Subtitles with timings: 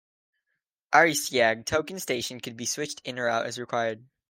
[0.95, 4.03] Arisaig token station could be switched in or out as required.